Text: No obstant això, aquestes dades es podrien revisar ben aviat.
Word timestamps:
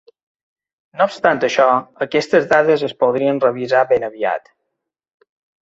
No 1.01 1.05
obstant 1.09 1.41
això, 1.49 1.67
aquestes 2.07 2.49
dades 2.55 2.87
es 2.89 2.97
podrien 3.05 3.45
revisar 3.47 3.87
ben 3.95 4.11
aviat. 4.11 4.55